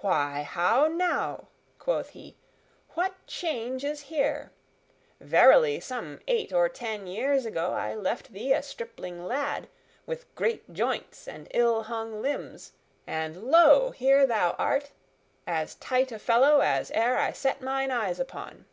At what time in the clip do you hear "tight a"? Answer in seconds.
15.76-16.18